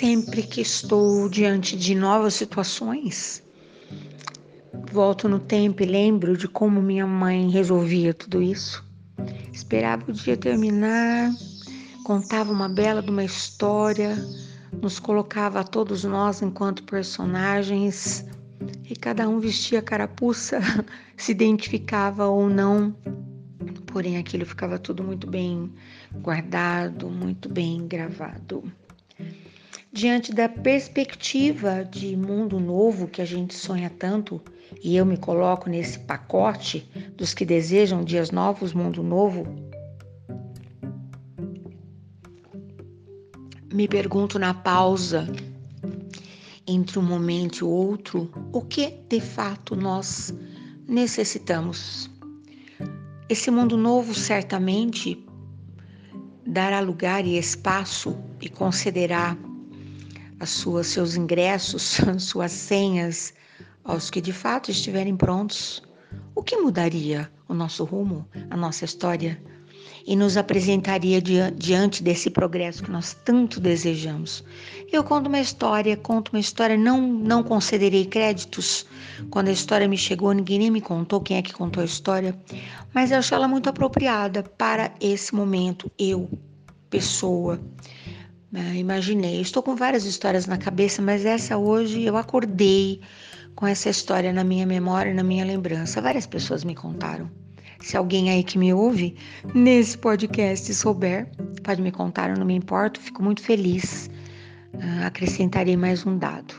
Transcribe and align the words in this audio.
Sempre 0.00 0.42
que 0.44 0.62
estou 0.62 1.28
diante 1.28 1.76
de 1.76 1.94
novas 1.94 2.32
situações, 2.32 3.42
volto 4.90 5.28
no 5.28 5.38
tempo 5.38 5.82
e 5.82 5.84
lembro 5.84 6.38
de 6.38 6.48
como 6.48 6.80
minha 6.80 7.06
mãe 7.06 7.50
resolvia 7.50 8.14
tudo 8.14 8.40
isso. 8.42 8.82
Esperava 9.52 10.10
o 10.10 10.14
dia 10.14 10.38
terminar, 10.38 11.30
contava 12.02 12.50
uma 12.50 12.66
bela 12.66 13.02
de 13.02 13.10
uma 13.10 13.22
história, 13.22 14.16
nos 14.80 14.98
colocava 14.98 15.60
a 15.60 15.64
todos 15.64 16.02
nós 16.02 16.40
enquanto 16.40 16.82
personagens 16.84 18.24
e 18.88 18.96
cada 18.96 19.28
um 19.28 19.38
vestia 19.38 19.80
a 19.80 19.82
carapuça, 19.82 20.60
se 21.14 21.32
identificava 21.32 22.26
ou 22.26 22.48
não, 22.48 22.96
porém 23.84 24.16
aquilo 24.16 24.46
ficava 24.46 24.78
tudo 24.78 25.04
muito 25.04 25.26
bem 25.26 25.70
guardado, 26.22 27.10
muito 27.10 27.50
bem 27.50 27.86
gravado 27.86 28.64
diante 29.92 30.32
da 30.32 30.48
perspectiva 30.48 31.84
de 31.84 32.16
mundo 32.16 32.60
novo 32.60 33.08
que 33.08 33.20
a 33.20 33.24
gente 33.24 33.54
sonha 33.54 33.90
tanto, 33.90 34.40
e 34.82 34.96
eu 34.96 35.04
me 35.04 35.16
coloco 35.16 35.68
nesse 35.68 35.98
pacote 35.98 36.88
dos 37.16 37.34
que 37.34 37.44
desejam 37.44 38.04
dias 38.04 38.30
novos, 38.30 38.72
mundo 38.72 39.02
novo, 39.02 39.46
me 43.72 43.88
pergunto 43.88 44.38
na 44.38 44.54
pausa 44.54 45.26
entre 46.66 46.98
um 46.98 47.02
momento 47.02 47.58
e 47.58 47.64
outro 47.64 48.30
o 48.52 48.60
que 48.60 48.90
de 49.08 49.20
fato 49.20 49.74
nós 49.74 50.32
necessitamos. 50.86 52.08
Esse 53.28 53.50
mundo 53.50 53.76
novo 53.76 54.14
certamente 54.14 55.24
dará 56.46 56.80
lugar 56.80 57.24
e 57.24 57.36
espaço 57.38 58.16
e 58.40 58.48
concederá 58.48 59.36
seus 60.46 61.16
ingressos, 61.16 62.00
suas 62.18 62.52
senhas 62.52 63.34
aos 63.84 64.10
que 64.10 64.20
de 64.20 64.32
fato 64.32 64.70
estiverem 64.70 65.16
prontos, 65.16 65.82
o 66.34 66.42
que 66.42 66.56
mudaria 66.56 67.30
o 67.48 67.54
nosso 67.54 67.84
rumo, 67.84 68.26
a 68.50 68.56
nossa 68.56 68.84
história 68.84 69.40
e 70.06 70.16
nos 70.16 70.36
apresentaria 70.36 71.20
diante 71.20 72.02
desse 72.02 72.30
progresso 72.30 72.82
que 72.82 72.90
nós 72.90 73.16
tanto 73.24 73.60
desejamos. 73.60 74.44
Eu 74.90 75.04
conto 75.04 75.28
uma 75.28 75.40
história, 75.40 75.96
conto 75.96 76.30
uma 76.30 76.40
história, 76.40 76.76
não 76.76 77.00
não 77.00 77.42
concederei 77.42 78.04
créditos. 78.06 78.86
Quando 79.30 79.48
a 79.48 79.52
história 79.52 79.86
me 79.86 79.96
chegou, 79.96 80.32
ninguém 80.32 80.58
nem 80.58 80.70
me 80.70 80.80
contou 80.80 81.20
quem 81.20 81.36
é 81.36 81.42
que 81.42 81.52
contou 81.52 81.82
a 81.82 81.86
história, 81.86 82.36
mas 82.92 83.10
eu 83.10 83.18
acho 83.18 83.34
ela 83.34 83.46
muito 83.46 83.68
apropriada 83.68 84.42
para 84.42 84.92
esse 85.00 85.34
momento, 85.34 85.90
eu, 85.98 86.28
pessoa. 86.88 87.60
Ah, 88.52 88.74
imaginei. 88.74 89.40
Estou 89.40 89.62
com 89.62 89.76
várias 89.76 90.04
histórias 90.04 90.46
na 90.46 90.58
cabeça, 90.58 91.00
mas 91.00 91.24
essa 91.24 91.56
hoje 91.56 92.02
eu 92.02 92.16
acordei 92.16 93.00
com 93.54 93.64
essa 93.64 93.88
história 93.88 94.32
na 94.32 94.42
minha 94.42 94.66
memória, 94.66 95.14
na 95.14 95.22
minha 95.22 95.44
lembrança. 95.44 96.02
Várias 96.02 96.26
pessoas 96.26 96.64
me 96.64 96.74
contaram. 96.74 97.30
Se 97.80 97.96
alguém 97.96 98.28
aí 98.28 98.42
que 98.42 98.58
me 98.58 98.74
ouve 98.74 99.16
nesse 99.54 99.96
podcast 99.96 100.72
souber, 100.74 101.30
pode 101.62 101.80
me 101.80 101.92
contar, 101.92 102.30
eu 102.30 102.36
não 102.36 102.44
me 102.44 102.54
importo, 102.54 103.00
fico 103.00 103.22
muito 103.22 103.40
feliz. 103.40 104.10
Uh, 104.74 105.06
acrescentarei 105.06 105.76
mais 105.76 106.04
um 106.04 106.18
dado: 106.18 106.54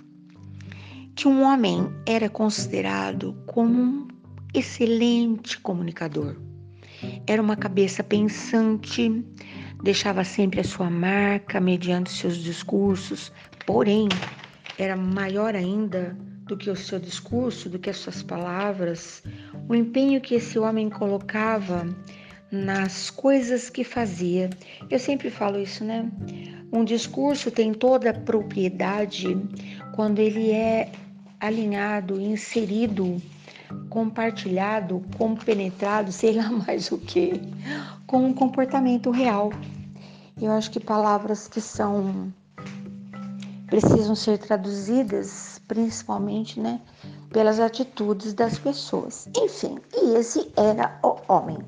que 1.15 1.27
um 1.27 1.43
homem 1.43 1.87
era 2.07 2.29
considerado 2.29 3.35
como 3.47 3.81
um 3.81 4.07
excelente 4.53 5.59
comunicador. 5.59 6.37
Era 7.27 7.41
uma 7.41 7.55
cabeça 7.55 8.03
pensante, 8.03 9.23
deixava 9.83 10.23
sempre 10.23 10.59
a 10.59 10.63
sua 10.63 10.89
marca 10.89 11.59
mediante 11.59 12.11
seus 12.11 12.37
discursos, 12.37 13.31
porém, 13.65 14.07
era 14.77 14.95
maior 14.95 15.55
ainda 15.55 16.15
do 16.45 16.57
que 16.57 16.69
o 16.69 16.75
seu 16.75 16.99
discurso, 16.99 17.69
do 17.69 17.79
que 17.79 17.89
as 17.89 17.97
suas 17.97 18.21
palavras, 18.21 19.23
o 19.69 19.75
empenho 19.75 20.19
que 20.19 20.35
esse 20.35 20.59
homem 20.59 20.89
colocava 20.89 21.87
nas 22.51 23.09
coisas 23.09 23.69
que 23.69 23.83
fazia. 23.83 24.49
Eu 24.89 24.99
sempre 24.99 25.29
falo 25.29 25.57
isso, 25.57 25.83
né? 25.83 26.11
Um 26.71 26.83
discurso 26.83 27.49
tem 27.49 27.73
toda 27.73 28.09
a 28.09 28.13
propriedade 28.13 29.37
quando 29.93 30.19
ele 30.19 30.51
é 30.51 30.91
alinhado, 31.39 32.19
inserido, 32.19 33.21
compartilhado, 33.89 35.01
compenetrado, 35.17 36.11
sei 36.11 36.33
lá 36.33 36.49
mais 36.67 36.91
o 36.91 36.97
que, 36.97 37.41
com 38.11 38.25
um 38.25 38.33
comportamento 38.33 39.09
real. 39.09 39.53
Eu 40.39 40.51
acho 40.51 40.69
que 40.69 40.81
palavras 40.81 41.47
que 41.47 41.61
são 41.61 42.33
precisam 43.67 44.15
ser 44.17 44.37
traduzidas, 44.37 45.61
principalmente, 45.65 46.59
né, 46.59 46.81
pelas 47.31 47.57
atitudes 47.57 48.33
das 48.33 48.59
pessoas. 48.59 49.29
Enfim, 49.37 49.77
e 49.95 50.15
esse 50.17 50.51
era 50.57 50.99
o 51.01 51.15
homem. 51.31 51.59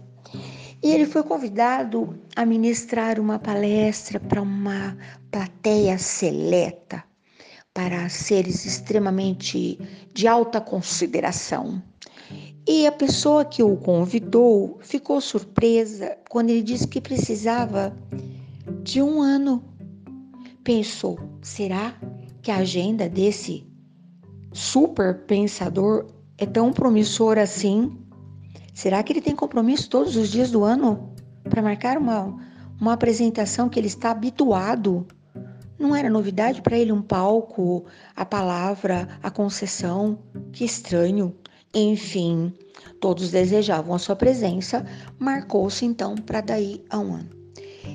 E 0.84 0.92
ele 0.92 1.06
foi 1.06 1.24
convidado 1.24 2.20
a 2.36 2.46
ministrar 2.46 3.22
uma 3.22 3.40
palestra 3.40 4.20
para 4.20 4.42
uma 4.42 4.98
plateia 5.32 5.98
seleta, 5.98 7.02
para 7.74 8.10
seres 8.10 8.66
extremamente 8.66 9.80
de 10.14 10.28
alta 10.28 10.60
consideração. 10.60 11.82
E 12.66 12.88
a 12.88 12.92
pessoa 12.94 13.44
que 13.44 13.62
o 13.62 13.76
convidou 13.76 14.78
ficou 14.82 15.20
surpresa 15.20 16.18
quando 16.30 16.50
ele 16.50 16.64
disse 16.64 16.88
que 16.88 17.02
precisava 17.02 17.94
de 18.84 19.02
um 19.02 19.22
ano. 19.22 19.62
Pensou: 20.64 21.20
será 21.42 21.94
que 22.42 22.50
a 22.50 22.58
agenda 22.58 23.10
desse 23.10 23.68
super 24.54 25.26
pensador 25.26 26.08
é 26.38 26.46
tão 26.46 26.72
promissora 26.72 27.42
assim? 27.42 27.98
Será 28.74 29.04
que 29.04 29.12
ele 29.12 29.22
tem 29.22 29.36
compromisso 29.36 29.90
todos 29.90 30.16
os 30.16 30.32
dias 30.32 30.50
do 30.50 30.64
ano 30.64 31.14
para 31.50 31.62
marcar 31.62 31.98
uma, 31.98 32.34
uma 32.80 32.94
apresentação 32.94 33.68
que 33.68 33.78
ele 33.78 33.88
está 33.88 34.12
habituado? 34.12 35.06
Não 35.78 35.94
era 35.94 36.10
novidade 36.10 36.62
para 36.62 36.78
ele 36.78 36.94
um 36.94 37.02
palco, 37.02 37.86
a 38.16 38.24
palavra, 38.24 39.20
a 39.22 39.30
concessão? 39.30 40.18
Que 40.54 40.64
estranho. 40.64 41.36
Enfim, 41.74 42.54
todos 43.00 43.32
desejavam 43.32 43.96
a 43.96 44.00
sua 44.00 44.16
presença, 44.16 44.86
marcou-se 45.18 45.84
então 45.86 46.16
para 46.16 46.40
daí 46.40 46.84
a 46.90 47.00
um 47.00 47.16
ano. 47.16 47.30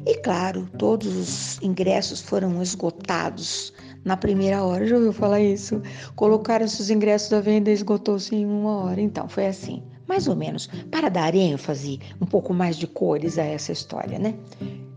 E 0.05 0.17
claro, 0.19 0.69
todos 0.79 1.17
os 1.17 1.63
ingressos 1.63 2.21
foram 2.21 2.61
esgotados 2.61 3.73
na 4.05 4.17
primeira 4.17 4.65
hora. 4.65 4.87
Já 4.87 4.97
ouviu 4.97 5.13
falar 5.13 5.41
isso? 5.41 5.81
Colocaram 6.17 6.65
os 6.67 6.91
ingressos 6.91 7.33
à 7.33 7.41
venda 7.41 7.71
e 7.71 7.75
esgotou-se 7.75 8.35
em 8.35 8.45
uma 8.45 8.85
hora. 8.85 9.01
Então, 9.01 9.29
foi 9.29 9.47
assim, 9.47 9.83
mais 10.07 10.27
ou 10.27 10.35
menos, 10.35 10.69
para 10.91 11.09
dar 11.09 11.35
ênfase, 11.35 12.01
um 12.21 12.27
pouco 12.27 12.53
mais 12.53 12.77
de 12.77 12.87
cores 12.87 13.39
a 13.39 13.45
essa 13.45 13.73
história, 13.73 14.19
né? 14.19 14.35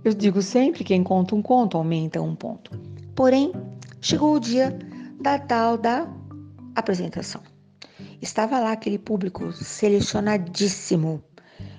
Eu 0.03 0.13
digo 0.13 0.41
sempre: 0.41 0.83
quem 0.83 1.03
conta 1.03 1.35
um 1.35 1.41
conto 1.41 1.77
aumenta 1.77 2.21
um 2.21 2.35
ponto. 2.35 2.71
Porém, 3.15 3.51
chegou 3.99 4.35
o 4.35 4.39
dia 4.39 4.77
da 5.21 5.37
tal 5.37 5.77
da 5.77 6.07
apresentação. 6.75 7.50
Estava 8.21 8.59
lá 8.59 8.73
aquele 8.73 8.99
público 8.99 9.51
selecionadíssimo 9.51 11.23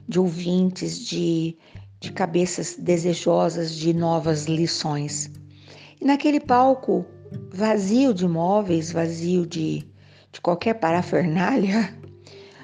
de 0.08 0.18
ouvintes, 0.18 0.98
de, 0.98 1.56
de 2.00 2.10
cabeças 2.10 2.74
desejosas 2.76 3.72
de 3.72 3.94
novas 3.94 4.46
lições. 4.46 5.30
E 6.00 6.04
naquele 6.04 6.40
palco 6.40 7.06
vazio 7.52 8.12
de 8.12 8.26
móveis, 8.26 8.90
vazio 8.90 9.46
de, 9.46 9.88
de 10.32 10.40
qualquer 10.40 10.74
parafernália, 10.74 11.96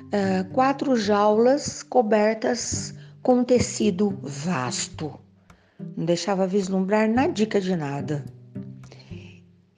uh, 0.07 0.49
quatro 0.53 0.97
jaulas 0.97 1.83
cobertas 1.85 2.93
com 3.23 3.37
um 3.37 3.45
tecido 3.45 4.19
vasto. 4.23 5.19
Não 5.97 6.05
deixava 6.05 6.49
vislumbrar 6.49 7.09
na 7.09 7.29
dica 7.29 7.61
de 7.61 7.77
nada. 7.77 8.25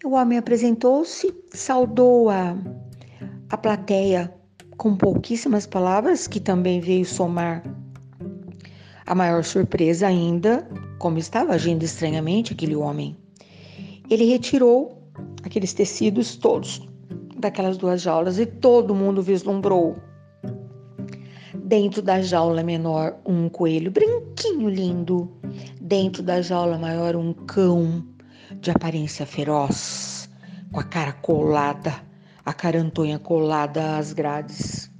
O 0.02 0.12
homem 0.12 0.38
apresentou-se, 0.38 1.34
saudou 1.52 2.30
a 2.30 2.56
a 3.50 3.56
plateia, 3.56 4.32
com 4.76 4.96
pouquíssimas 4.96 5.66
palavras, 5.66 6.28
que 6.28 6.38
também 6.38 6.80
veio 6.80 7.04
somar 7.04 7.62
a 9.06 9.14
maior 9.14 9.42
surpresa 9.42 10.06
ainda, 10.06 10.66
como 10.98 11.18
estava 11.18 11.54
agindo 11.54 11.82
estranhamente 11.82 12.52
aquele 12.52 12.76
homem. 12.76 13.16
Ele 14.08 14.24
retirou 14.24 15.02
aqueles 15.42 15.72
tecidos 15.72 16.36
todos 16.36 16.88
daquelas 17.38 17.76
duas 17.76 18.02
jaulas 18.02 18.38
e 18.38 18.46
todo 18.46 18.94
mundo 18.94 19.20
vislumbrou. 19.20 19.96
Dentro 21.64 22.00
da 22.02 22.22
jaula 22.22 22.62
menor, 22.62 23.16
um 23.26 23.48
coelho 23.48 23.90
branquinho 23.90 24.68
lindo. 24.68 25.30
Dentro 25.80 26.22
da 26.22 26.40
jaula 26.40 26.78
maior, 26.78 27.16
um 27.16 27.32
cão 27.32 28.04
de 28.60 28.70
aparência 28.70 29.26
feroz, 29.26 30.28
com 30.70 30.78
a 30.78 30.84
cara 30.84 31.12
colada 31.14 32.09
a 32.44 32.52
carantonha 32.52 33.18
colada 33.18 33.96
às 33.96 34.12
grades. 34.12 34.90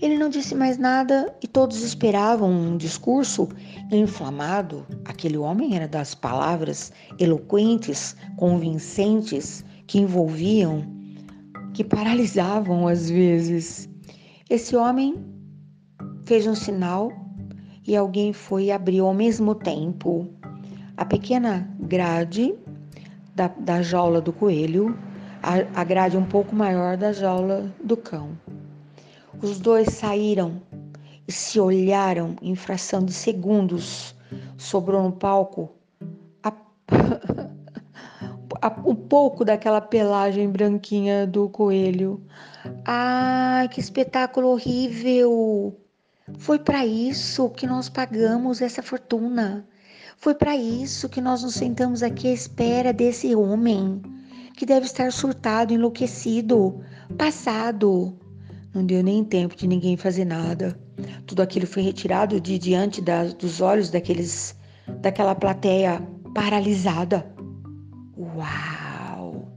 Ele 0.00 0.18
não 0.18 0.28
disse 0.28 0.54
mais 0.54 0.76
nada 0.76 1.34
e 1.42 1.48
todos 1.48 1.82
esperavam 1.82 2.50
um 2.50 2.76
discurso 2.76 3.48
inflamado. 3.90 4.86
Aquele 5.04 5.38
homem 5.38 5.76
era 5.76 5.88
das 5.88 6.14
palavras 6.14 6.92
eloquentes, 7.18 8.16
convincentes, 8.36 9.64
que 9.86 9.98
envolviam, 9.98 10.84
que 11.72 11.84
paralisavam 11.84 12.86
às 12.86 13.08
vezes. 13.08 13.88
Esse 14.50 14.76
homem 14.76 15.24
fez 16.26 16.46
um 16.46 16.54
sinal 16.54 17.12
e 17.86 17.96
alguém 17.96 18.32
foi 18.32 18.64
e 18.64 18.72
abriu 18.72 19.06
ao 19.06 19.14
mesmo 19.14 19.54
tempo 19.54 20.28
a 20.96 21.04
pequena 21.04 21.68
grade 21.80 22.54
da, 23.34 23.48
da 23.48 23.82
jaula 23.82 24.20
do 24.20 24.32
coelho, 24.32 24.96
a, 25.74 25.84
grade 25.84 26.16
um 26.16 26.24
pouco 26.24 26.56
maior 26.56 26.96
da 26.96 27.12
jaula 27.12 27.70
do 27.82 27.96
cão. 27.96 28.38
Os 29.42 29.60
dois 29.60 29.88
saíram 29.88 30.62
e 31.28 31.32
se 31.32 31.60
olharam 31.60 32.36
em 32.40 32.54
fração 32.54 33.04
de 33.04 33.12
segundos. 33.12 34.14
Sobrou 34.56 35.02
no 35.02 35.12
palco 35.12 35.70
a, 36.42 36.50
um 38.86 38.94
pouco 38.94 39.44
daquela 39.44 39.80
pelagem 39.80 40.48
branquinha 40.48 41.26
do 41.26 41.48
coelho. 41.50 42.22
Ai, 42.84 43.68
que 43.68 43.80
espetáculo 43.80 44.48
horrível! 44.48 45.78
Foi 46.38 46.58
para 46.58 46.86
isso 46.86 47.50
que 47.50 47.66
nós 47.66 47.90
pagamos 47.90 48.62
essa 48.62 48.82
fortuna. 48.82 49.66
Foi 50.16 50.34
para 50.34 50.56
isso 50.56 51.06
que 51.08 51.20
nós 51.20 51.42
nos 51.42 51.54
sentamos 51.54 52.02
aqui 52.02 52.28
à 52.28 52.32
espera 52.32 52.94
desse 52.94 53.34
homem, 53.34 54.00
que 54.56 54.64
deve 54.64 54.86
estar 54.86 55.12
surtado, 55.12 55.72
enlouquecido, 55.72 56.80
passado. 57.18 58.16
Não 58.72 58.84
deu 58.84 59.02
nem 59.02 59.24
tempo 59.24 59.56
de 59.56 59.66
ninguém 59.66 59.96
fazer 59.96 60.24
nada. 60.24 60.78
Tudo 61.26 61.42
aquilo 61.42 61.66
foi 61.66 61.82
retirado 61.82 62.40
de 62.40 62.58
diante 62.58 63.00
da, 63.00 63.24
dos 63.24 63.60
olhos 63.60 63.90
daqueles, 63.90 64.56
daquela 65.00 65.34
plateia 65.34 66.00
paralisada. 66.34 67.26
Uau! 68.16 69.52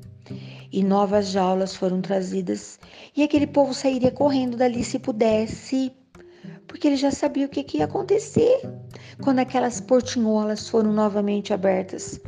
E 0.71 0.83
novas 0.83 1.29
jaulas 1.29 1.75
foram 1.75 2.01
trazidas, 2.01 2.79
e 3.15 3.23
aquele 3.23 3.47
povo 3.47 3.73
sairia 3.73 4.11
correndo 4.11 4.57
dali 4.57 4.83
se 4.83 4.99
pudesse, 4.99 5.91
porque 6.67 6.87
ele 6.87 6.97
já 6.97 7.09
sabia 7.09 7.45
o 7.45 7.49
que, 7.49 7.63
que 7.63 7.77
ia 7.77 7.85
acontecer 7.85 8.61
quando 9.23 9.39
aquelas 9.39 9.79
portinholas 9.79 10.67
foram 10.67 10.91
novamente 10.91 11.53
abertas. 11.53 12.19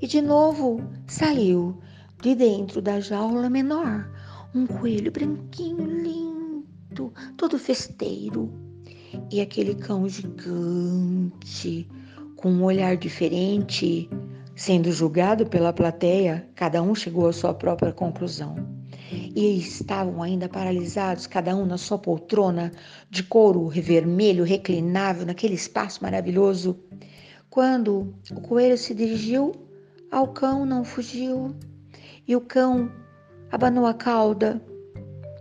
E 0.00 0.06
de 0.06 0.20
novo 0.22 0.80
saiu 1.06 1.76
de 2.22 2.36
dentro 2.36 2.80
da 2.80 3.00
jaula 3.00 3.50
menor 3.50 4.08
um 4.54 4.64
coelho 4.64 5.10
branquinho, 5.10 5.84
lindo, 5.84 7.12
todo 7.36 7.58
festeiro. 7.58 8.48
E 9.28 9.40
aquele 9.40 9.74
cão 9.74 10.08
gigante, 10.08 11.88
com 12.36 12.48
um 12.48 12.62
olhar 12.62 12.96
diferente, 12.96 14.08
sendo 14.54 14.92
julgado 14.92 15.46
pela 15.46 15.72
plateia, 15.72 16.48
cada 16.54 16.80
um 16.80 16.94
chegou 16.94 17.26
à 17.26 17.32
sua 17.32 17.52
própria 17.52 17.92
conclusão 17.92 18.54
e 19.34 19.58
estavam 19.58 20.22
ainda 20.22 20.48
paralisados, 20.48 21.26
cada 21.26 21.56
um 21.56 21.66
na 21.66 21.76
sua 21.76 21.98
poltrona 21.98 22.70
de 23.10 23.24
couro 23.24 23.68
vermelho 23.68 24.44
reclinável 24.44 25.26
naquele 25.26 25.54
espaço 25.54 26.00
maravilhoso. 26.00 26.78
Quando 27.50 28.14
o 28.30 28.40
coelho 28.40 28.78
se 28.78 28.94
dirigiu 28.94 29.52
ao 30.08 30.28
cão, 30.28 30.64
não 30.64 30.84
fugiu, 30.84 31.52
e 32.26 32.36
o 32.36 32.40
cão 32.40 32.90
abanou 33.50 33.86
a 33.86 33.94
cauda, 33.94 34.60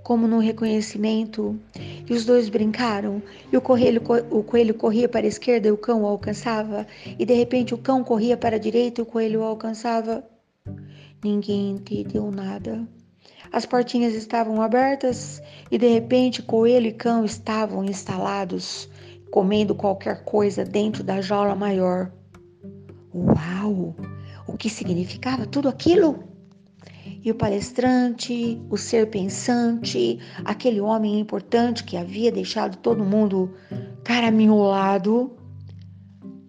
como 0.04 0.28
no 0.28 0.40
reconhecimento, 0.40 1.58
e 2.10 2.14
os 2.14 2.26
dois 2.26 2.50
brincaram, 2.50 3.22
e 3.52 3.56
o 3.56 3.62
coelho, 3.62 4.02
o 4.30 4.44
coelho 4.44 4.74
corria 4.74 5.08
para 5.08 5.26
a 5.26 5.30
esquerda 5.30 5.68
e 5.68 5.72
o 5.72 5.78
cão 5.78 6.04
o 6.04 6.08
alcançava, 6.08 6.86
e 7.18 7.26
de 7.26 7.34
repente 7.34 7.74
o 7.74 7.78
cão 7.78 8.04
corria 8.04 8.36
para 8.36 8.56
a 8.56 8.60
direita 8.60 9.02
e 9.02 9.04
o 9.04 9.06
coelho 9.06 9.42
o 9.42 9.44
alcançava. 9.44 10.24
Ninguém 11.24 11.72
entendeu 11.72 12.32
nada. 12.32 12.86
As 13.52 13.66
portinhas 13.66 14.14
estavam 14.14 14.62
abertas 14.62 15.42
e 15.70 15.78
de 15.78 15.88
repente 15.88 16.42
coelho 16.42 16.88
e 16.88 16.94
cão 16.94 17.24
estavam 17.24 17.84
instalados, 17.84 18.90
comendo 19.30 19.76
qualquer 19.76 20.24
coisa 20.24 20.66
dentro 20.66 21.04
da 21.04 21.22
jaula 21.22 21.56
maior. 21.56 22.12
Uau! 23.14 23.96
O 24.48 24.58
que 24.58 24.70
significava 24.70 25.46
tudo 25.46 25.70
aquilo? 25.70 26.31
E 27.24 27.30
o 27.30 27.36
palestrante, 27.36 28.60
o 28.70 28.78
ser 28.78 29.10
pensante, 29.10 30.20
aquele 30.44 30.82
homem 30.82 31.20
importante 31.20 31.84
que 31.84 31.96
havia 31.96 32.32
deixado 32.32 32.78
todo 32.78 33.06
mundo 33.06 33.54
caraminholado, 34.04 35.32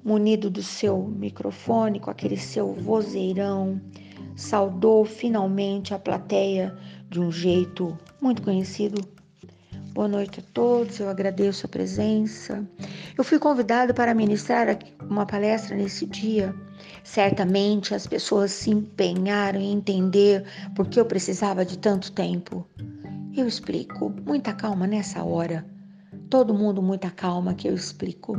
munido 0.03 0.49
do 0.49 0.63
seu 0.63 1.03
microfone, 1.03 2.01
com 2.01 2.11
aquele 2.11 2.39
seu 2.39 2.73
vozeirão, 2.73 3.81
saudou 4.35 5.05
finalmente 5.05 5.93
a 5.93 5.99
plateia 5.99 6.75
de 7.09 7.21
um 7.21 7.31
jeito 7.31 7.97
muito 8.21 8.41
conhecido. 8.41 9.07
Boa 9.93 10.09
noite 10.09 10.41
a 10.41 10.43
todos, 10.55 10.99
eu 11.01 11.09
agradeço 11.11 11.67
a 11.67 11.69
presença. 11.69 12.67
Eu 13.17 13.23
fui 13.23 13.39
convidada 13.39 13.93
para 13.93 14.15
ministrar 14.15 14.79
uma 15.07 15.27
palestra 15.27 15.77
nesse 15.77 16.07
dia. 16.07 16.55
Certamente 17.05 17.95
as 17.95 18.07
pessoas 18.07 18.53
se 18.53 18.71
empenharam 18.71 19.61
em 19.61 19.73
entender 19.73 20.45
por 20.75 20.89
que 20.89 20.99
eu 20.99 21.05
precisava 21.05 21.65
de 21.65 21.79
tanto 21.79 22.13
tempo. 22.13 22.67
Eu 23.37 23.47
explico, 23.47 24.13
muita 24.25 24.53
calma 24.53 24.87
nessa 24.87 25.25
hora. 25.25 25.67
Todo 26.29 26.55
mundo, 26.55 26.83
muita 26.83 27.11
calma 27.11 27.55
que 27.55 27.69
eu 27.69 27.75
explico. 27.75 28.37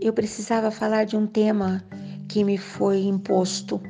Eu 0.00 0.12
precisava 0.12 0.70
falar 0.70 1.04
de 1.04 1.16
um 1.16 1.26
tema 1.26 1.82
que 2.28 2.44
me 2.44 2.58
foi 2.58 3.04
imposto 3.04 3.80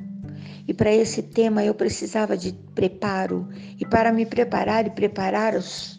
e 0.69 0.75
para 0.75 0.93
esse 0.93 1.23
tema 1.23 1.65
eu 1.65 1.75
precisava 1.75 2.37
de 2.37 2.53
preparo. 2.75 3.49
E 3.81 3.87
para 3.87 4.13
me 4.13 4.27
preparar 4.27 4.87
e 4.87 4.91
preparar 4.91 5.55
os, 5.55 5.97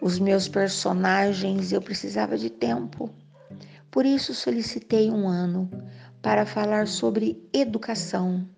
os 0.00 0.20
meus 0.20 0.46
personagens, 0.46 1.72
eu 1.72 1.82
precisava 1.82 2.38
de 2.38 2.48
tempo. 2.48 3.10
Por 3.90 4.06
isso 4.06 4.32
solicitei 4.32 5.10
um 5.10 5.26
ano 5.26 5.68
para 6.22 6.46
falar 6.46 6.86
sobre 6.86 7.42
educação. 7.52 8.48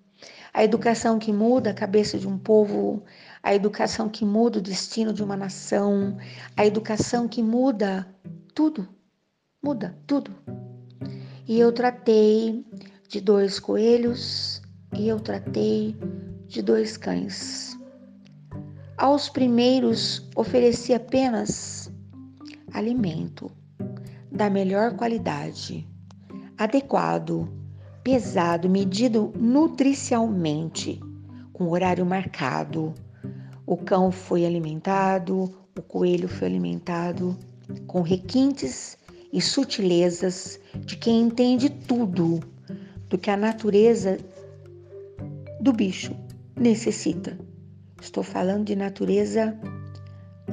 A 0.53 0.63
educação 0.63 1.19
que 1.19 1.33
muda 1.33 1.71
a 1.71 1.75
cabeça 1.75 2.19
de 2.19 2.29
um 2.29 2.39
povo, 2.39 3.03
a 3.43 3.55
educação 3.55 4.09
que 4.09 4.25
muda 4.25 4.59
o 4.59 4.63
destino 4.63 5.13
de 5.13 5.25
uma 5.25 5.37
nação, 5.37 6.17
a 6.57 6.65
educação 6.65 7.27
que 7.27 7.43
muda 7.43 8.07
tudo, 8.55 8.87
muda 9.63 9.99
tudo. 10.07 10.31
E 11.49 11.59
eu 11.59 11.73
tratei 11.73 12.65
de 13.09 13.21
dois 13.21 13.59
coelhos 13.59 14.63
e 14.97 15.09
eu 15.09 15.19
tratei 15.19 15.97
de 16.47 16.63
dois 16.63 16.97
cães. 16.97 17.77
Aos 18.97 19.29
primeiros 19.29 20.29
ofereci 20.37 20.95
apenas 20.95 21.91
alimento 22.73 23.51
da 24.31 24.49
melhor 24.49 24.97
qualidade, 24.97 25.89
adequado, 26.59 27.49
pesado, 28.03 28.69
medido 28.69 29.33
nutricionalmente, 29.37 31.01
com 31.53 31.71
horário 31.71 32.05
marcado. 32.05 32.95
O 33.67 33.77
cão 33.77 34.11
foi 34.11 34.45
alimentado, 34.45 35.51
o 35.77 35.83
coelho 35.83 36.29
foi 36.29 36.49
alimentado 36.49 37.37
com 37.87 38.03
requintes 38.03 38.99
e 39.33 39.41
sutilezas 39.41 40.61
de 40.81 40.97
quem 40.97 41.23
entende 41.23 41.69
tudo 41.71 42.41
do 43.09 43.19
que 43.19 43.31
a 43.31 43.37
natureza 43.37 44.19
do 45.61 45.73
bicho 45.73 46.15
necessita. 46.57 47.39
Estou 48.01 48.23
falando 48.23 48.67
de 48.67 48.77
natureza 48.77 49.59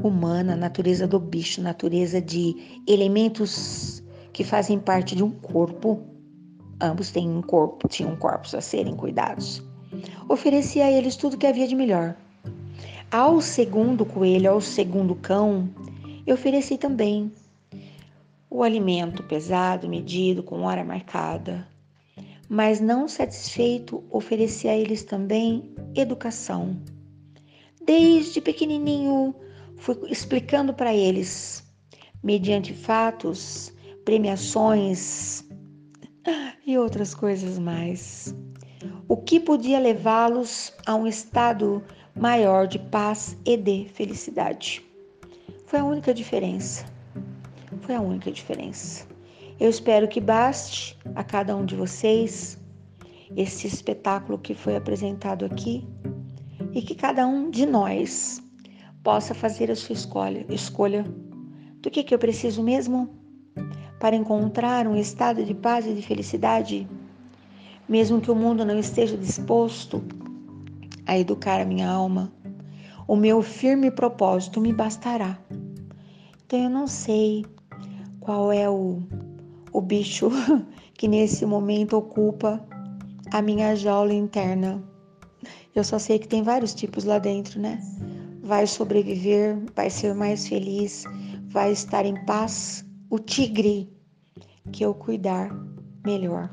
humana, 0.01 0.55
natureza 0.55 1.05
do 1.05 1.19
bicho, 1.19 1.61
natureza 1.61 2.21
de 2.21 2.55
elementos 2.87 4.00
que 4.41 4.47
fazem 4.47 4.79
parte 4.79 5.15
de 5.15 5.23
um 5.23 5.29
corpo. 5.29 6.01
Ambos 6.81 7.11
têm 7.11 7.29
um 7.29 7.43
corpo, 7.43 7.87
tinham 7.87 8.15
corpos 8.15 8.55
a 8.55 8.61
serem 8.61 8.95
cuidados. 8.95 9.61
Ofereci 10.27 10.81
a 10.81 10.91
eles 10.91 11.15
tudo 11.15 11.37
que 11.37 11.45
havia 11.45 11.67
de 11.67 11.75
melhor. 11.75 12.15
Ao 13.11 13.39
segundo 13.39 14.03
coelho, 14.03 14.49
ao 14.49 14.59
segundo 14.59 15.13
cão, 15.13 15.69
eu 16.25 16.33
ofereci 16.33 16.75
também 16.75 17.31
o 18.49 18.63
alimento 18.63 19.21
pesado, 19.21 19.87
medido, 19.87 20.41
com 20.41 20.63
hora 20.63 20.83
marcada, 20.83 21.67
mas 22.49 22.81
não 22.81 23.07
satisfeito, 23.07 24.03
ofereci 24.09 24.67
a 24.67 24.75
eles 24.75 25.03
também 25.03 25.71
educação. 25.93 26.75
Desde 27.85 28.41
pequenininho, 28.41 29.35
fui 29.77 29.95
explicando 30.09 30.73
para 30.73 30.95
eles, 30.95 31.63
mediante 32.23 32.73
fatos, 32.73 33.71
premiações 34.11 35.41
e 36.67 36.77
outras 36.77 37.15
coisas 37.15 37.57
mais, 37.57 38.35
o 39.07 39.15
que 39.15 39.39
podia 39.39 39.79
levá-los 39.79 40.73
a 40.85 40.93
um 40.95 41.07
estado 41.07 41.81
maior 42.13 42.67
de 42.67 42.77
paz 42.77 43.37
e 43.45 43.55
de 43.55 43.87
felicidade. 43.93 44.85
Foi 45.65 45.79
a 45.79 45.85
única 45.85 46.13
diferença. 46.13 46.85
Foi 47.83 47.95
a 47.95 48.01
única 48.01 48.29
diferença. 48.29 49.07
Eu 49.57 49.69
espero 49.69 50.09
que 50.09 50.19
baste 50.19 50.99
a 51.15 51.23
cada 51.23 51.55
um 51.55 51.65
de 51.65 51.77
vocês 51.77 52.59
esse 53.37 53.65
espetáculo 53.65 54.37
que 54.37 54.53
foi 54.53 54.75
apresentado 54.75 55.45
aqui 55.45 55.87
e 56.73 56.81
que 56.81 56.95
cada 56.95 57.25
um 57.25 57.49
de 57.49 57.65
nós 57.65 58.43
possa 59.03 59.33
fazer 59.33 59.71
a 59.71 59.75
sua 59.77 59.93
escolha, 59.93 60.45
escolha 60.49 61.05
do 61.77 61.89
que, 61.89 62.03
que 62.03 62.13
eu 62.13 62.19
preciso 62.19 62.61
mesmo 62.61 63.20
para 64.01 64.15
encontrar 64.15 64.87
um 64.87 64.95
estado 64.95 65.45
de 65.45 65.53
paz 65.53 65.85
e 65.85 65.93
de 65.93 66.01
felicidade, 66.01 66.89
mesmo 67.87 68.19
que 68.19 68.31
o 68.31 68.35
mundo 68.35 68.65
não 68.65 68.79
esteja 68.79 69.15
disposto 69.15 70.03
a 71.05 71.19
educar 71.19 71.61
a 71.61 71.65
minha 71.65 71.87
alma. 71.87 72.33
O 73.07 73.15
meu 73.15 73.43
firme 73.43 73.91
propósito 73.91 74.59
me 74.59 74.73
bastará. 74.73 75.37
Então 76.43 76.63
eu 76.63 76.69
não 76.69 76.87
sei 76.87 77.45
qual 78.19 78.51
é 78.51 78.67
o, 78.67 79.03
o 79.71 79.79
bicho 79.79 80.31
que 80.97 81.07
nesse 81.07 81.45
momento 81.45 81.95
ocupa 81.95 82.59
a 83.31 83.39
minha 83.39 83.75
jaula 83.75 84.15
interna. 84.15 84.83
Eu 85.75 85.83
só 85.83 85.99
sei 85.99 86.17
que 86.17 86.27
tem 86.27 86.41
vários 86.41 86.73
tipos 86.73 87.03
lá 87.03 87.19
dentro, 87.19 87.61
né? 87.61 87.79
Vai 88.41 88.65
sobreviver, 88.65 89.59
vai 89.75 89.91
ser 89.91 90.15
mais 90.15 90.47
feliz, 90.47 91.03
vai 91.49 91.71
estar 91.71 92.03
em 92.03 92.25
paz. 92.25 92.83
O 93.13 93.19
tigre 93.19 93.91
que 94.71 94.85
eu 94.85 94.93
cuidar 94.93 95.53
melhor. 96.05 96.49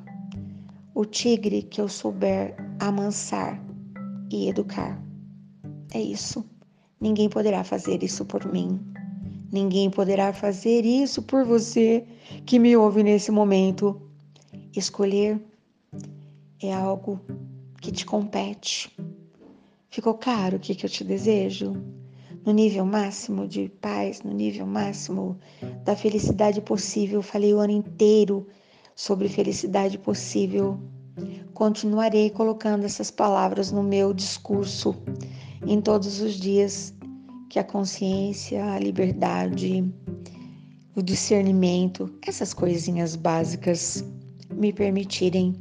O 0.92 1.04
tigre 1.04 1.62
que 1.62 1.80
eu 1.80 1.88
souber 1.88 2.56
amansar 2.80 3.64
e 4.28 4.48
educar. 4.48 5.00
É 5.94 6.00
isso. 6.00 6.44
Ninguém 7.00 7.28
poderá 7.28 7.62
fazer 7.62 8.02
isso 8.02 8.24
por 8.24 8.44
mim. 8.52 8.80
Ninguém 9.52 9.88
poderá 9.88 10.32
fazer 10.32 10.84
isso 10.84 11.22
por 11.22 11.44
você 11.44 12.04
que 12.44 12.58
me 12.58 12.76
ouve 12.76 13.04
nesse 13.04 13.30
momento. 13.30 14.02
Escolher 14.74 15.40
é 16.60 16.74
algo 16.74 17.20
que 17.80 17.92
te 17.92 18.04
compete. 18.04 18.90
Ficou 19.90 20.14
claro 20.14 20.56
o 20.56 20.60
que, 20.60 20.74
que 20.74 20.84
eu 20.84 20.90
te 20.90 21.04
desejo? 21.04 21.80
No 22.48 22.54
nível 22.54 22.86
máximo 22.86 23.46
de 23.46 23.68
paz, 23.68 24.22
no 24.22 24.32
nível 24.32 24.66
máximo 24.66 25.38
da 25.84 25.94
felicidade 25.94 26.62
possível. 26.62 27.20
Falei 27.20 27.52
o 27.52 27.58
ano 27.58 27.74
inteiro 27.74 28.46
sobre 28.96 29.28
felicidade 29.28 29.98
possível. 29.98 30.80
Continuarei 31.52 32.30
colocando 32.30 32.86
essas 32.86 33.10
palavras 33.10 33.70
no 33.70 33.82
meu 33.82 34.14
discurso 34.14 34.96
em 35.66 35.78
todos 35.78 36.22
os 36.22 36.40
dias 36.40 36.94
que 37.50 37.58
a 37.58 37.64
consciência, 37.64 38.64
a 38.64 38.78
liberdade, 38.78 39.84
o 40.96 41.02
discernimento, 41.02 42.10
essas 42.26 42.54
coisinhas 42.54 43.14
básicas 43.14 44.02
me 44.50 44.72
permitirem 44.72 45.54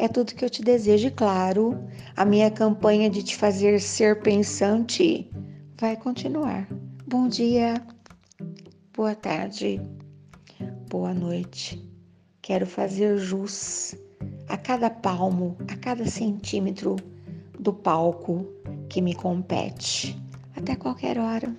é 0.00 0.08
tudo 0.08 0.34
que 0.34 0.44
eu 0.44 0.50
te 0.50 0.62
desejo, 0.62 1.06
e 1.06 1.10
claro, 1.12 1.78
a 2.16 2.24
minha 2.24 2.50
campanha 2.50 3.08
de 3.08 3.22
te 3.22 3.36
fazer 3.36 3.80
ser 3.80 4.20
pensante 4.20 5.30
vai 5.84 5.98
continuar. 5.98 6.66
Bom 7.06 7.28
dia, 7.28 7.74
boa 8.96 9.14
tarde, 9.14 9.78
boa 10.88 11.12
noite. 11.12 11.86
Quero 12.40 12.66
fazer 12.66 13.18
jus 13.18 13.94
a 14.48 14.56
cada 14.56 14.88
palmo, 14.88 15.58
a 15.70 15.76
cada 15.76 16.06
centímetro 16.06 16.96
do 17.60 17.70
palco 17.70 18.46
que 18.88 19.02
me 19.02 19.14
compete, 19.14 20.18
até 20.56 20.74
qualquer 20.74 21.18
hora. 21.18 21.54